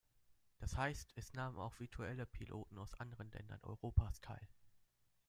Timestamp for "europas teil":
3.61-4.41